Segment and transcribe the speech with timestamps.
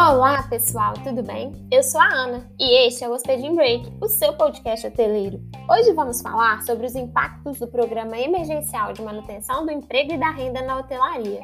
[0.00, 1.66] Olá, pessoal, tudo bem?
[1.72, 5.42] Eu sou a Ana e este é o Hospedin Break, o seu podcast hoteleiro.
[5.68, 10.30] Hoje vamos falar sobre os impactos do Programa Emergencial de Manutenção do Emprego e da
[10.30, 11.40] Renda na Hotelaria.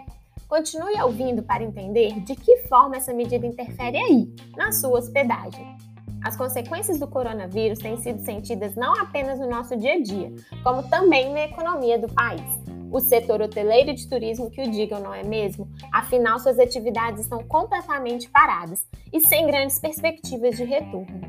[0.47, 5.77] Continue ouvindo para entender de que forma essa medida interfere aí, na sua hospedagem.
[6.23, 10.33] As consequências do coronavírus têm sido sentidas não apenas no nosso dia a dia,
[10.63, 12.65] como também na economia do país
[12.95, 15.69] o setor hoteleiro e de turismo que o digam, não é mesmo?
[15.93, 21.21] Afinal, suas atividades estão completamente paradas e sem grandes perspectivas de retorno.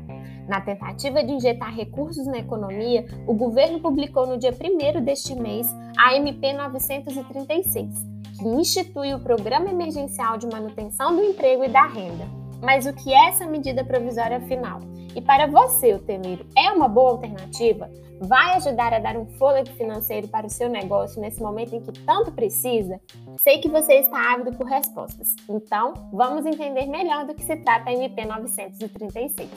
[0.48, 5.66] Na tentativa de injetar recursos na economia, o governo publicou no dia 1 deste mês
[5.98, 7.92] a MP 936,
[8.38, 12.28] que institui o Programa Emergencial de Manutenção do Emprego e da Renda.
[12.62, 14.78] Mas o que é essa medida provisória afinal?
[15.16, 17.90] E para você, hoteleiro, é uma boa alternativa?
[18.20, 21.92] vai ajudar a dar um fôlego financeiro para o seu negócio nesse momento em que
[22.00, 23.00] tanto precisa?
[23.38, 27.90] Sei que você está ávido por respostas, então vamos entender melhor do que se trata
[27.90, 29.50] a MP 936.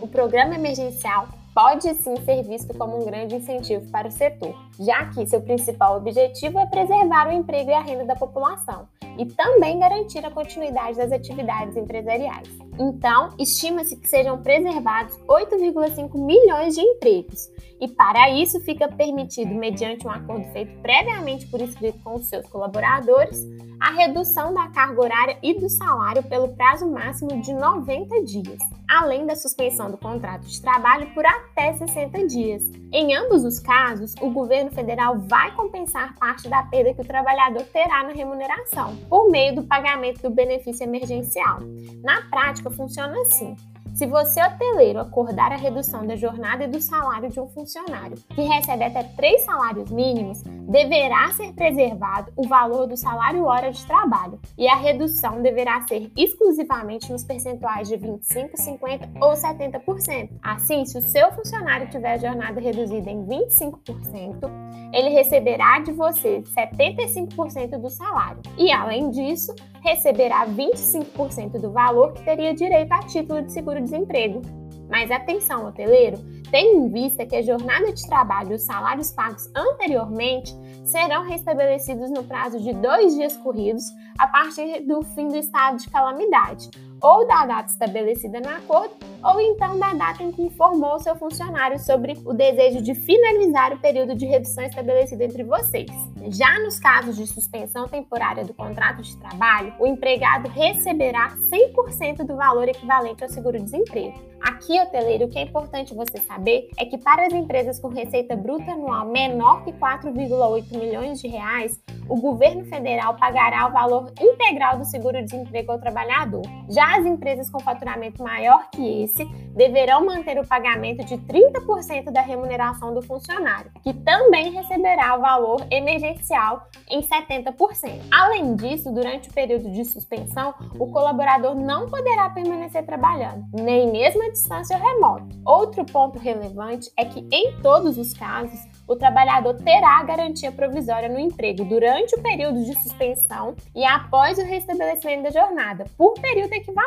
[0.00, 5.06] O programa emergencial pode sim ser visto como um grande incentivo para o setor, já
[5.06, 8.86] que seu principal objetivo é preservar o emprego e a renda da população
[9.18, 12.67] e também garantir a continuidade das atividades empresariais.
[12.78, 20.06] Então, estima-se que sejam preservados 8,5 milhões de empregos, e para isso fica permitido, mediante
[20.06, 23.46] um acordo feito previamente por escrito com os seus colaboradores,
[23.80, 29.24] a redução da carga horária e do salário pelo prazo máximo de 90 dias, além
[29.24, 32.62] da suspensão do contrato de trabalho por até 60 dias.
[32.90, 37.62] Em ambos os casos, o governo federal vai compensar parte da perda que o trabalhador
[37.64, 41.58] terá na remuneração, por meio do pagamento do benefício emergencial.
[42.02, 43.56] Na prática, funciona assim.
[43.98, 48.42] Se você, hoteleiro, acordar a redução da jornada e do salário de um funcionário que
[48.42, 54.38] recebe até três salários mínimos, deverá ser preservado o valor do salário hora de trabalho
[54.56, 60.30] e a redução deverá ser exclusivamente nos percentuais de 25, 50 ou 70%.
[60.44, 64.48] Assim, se o seu funcionário tiver a jornada reduzida em 25%,
[64.92, 72.22] ele receberá de você 75% do salário e, além disso, receberá 25% do valor que
[72.24, 73.52] teria direito a título de
[73.88, 74.42] seguro-desemprego.
[74.88, 76.18] Mas atenção, hoteleiro,
[76.50, 80.54] tenha em vista que a jornada de trabalho e os salários pagos anteriormente
[80.84, 83.84] serão restabelecidos no prazo de dois dias corridos
[84.18, 89.40] a partir do fim do estado de calamidade, ou da data estabelecida no acordo, ou
[89.40, 94.14] então da data em que informou seu funcionário sobre o desejo de finalizar o período
[94.14, 95.90] de redução estabelecido entre vocês.
[96.28, 102.36] Já nos casos de suspensão temporária do contrato de trabalho, o empregado receberá 100% do
[102.36, 104.28] valor equivalente ao seguro-desemprego.
[104.40, 108.36] Aqui, hoteleiro, o que é importante você saber é que para as empresas com receita
[108.36, 114.78] bruta anual menor que 4,8 milhões de reais, o governo federal pagará o valor integral
[114.78, 116.42] do seguro-desemprego ao trabalhador.
[116.68, 122.22] Já as empresas com faturamento maior que esse deverão manter o pagamento de 30% da
[122.22, 128.00] remuneração do funcionário, que também receberá o valor emergencial em 70%.
[128.10, 134.22] Além disso, durante o período de suspensão, o colaborador não poderá permanecer trabalhando, nem mesmo
[134.24, 135.28] à distância ou remoto.
[135.44, 141.08] Outro ponto relevante é que, em todos os casos, o trabalhador terá a garantia provisória
[141.08, 146.52] no emprego durante o período de suspensão e após o restabelecimento da jornada, por período
[146.52, 146.77] equivalente.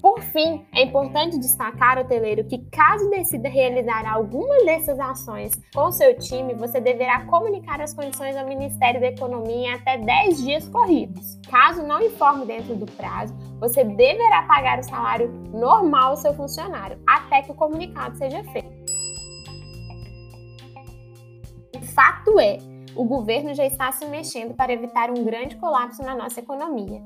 [0.00, 6.16] Por fim, é importante destacar, hoteleiro, que caso decida realizar alguma dessas ações com seu
[6.18, 11.38] time, você deverá comunicar as condições ao Ministério da Economia em até 10 dias corridos.
[11.50, 16.98] Caso não informe dentro do prazo, você deverá pagar o salário normal ao seu funcionário
[17.06, 18.80] até que o comunicado seja feito.
[21.94, 22.58] fato é,
[22.94, 27.02] o governo já está se mexendo para evitar um grande colapso na nossa economia.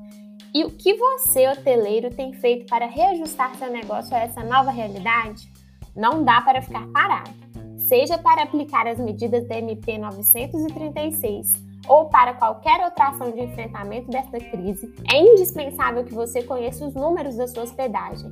[0.55, 5.51] E o que você, hoteleiro, tem feito para reajustar seu negócio a essa nova realidade?
[5.93, 7.29] Não dá para ficar parado.
[7.77, 11.51] Seja para aplicar as medidas da MP 936
[11.89, 16.95] ou para qualquer outra ação de enfrentamento desta crise, é indispensável que você conheça os
[16.95, 18.31] números da sua hospedagem.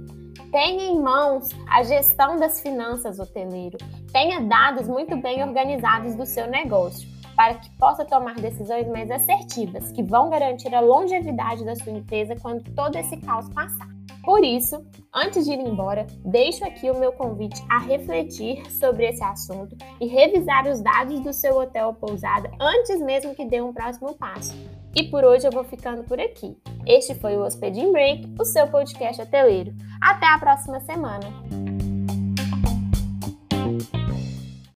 [0.49, 3.77] Tenha em mãos a gestão das finanças, hoteleiro.
[4.13, 7.05] Tenha dados muito bem organizados do seu negócio,
[7.43, 12.37] para que possa tomar decisões mais assertivas, que vão garantir a longevidade da sua empresa
[12.41, 13.89] quando todo esse caos passar.
[14.23, 14.81] Por isso,
[15.13, 20.07] antes de ir embora, deixo aqui o meu convite a refletir sobre esse assunto e
[20.07, 24.55] revisar os dados do seu hotel ou pousada antes mesmo que dê um próximo passo.
[24.95, 26.55] E por hoje eu vou ficando por aqui.
[26.87, 29.73] Este foi o Hospedin Break, o seu podcast hoteleiro.
[30.01, 31.72] Até a próxima semana!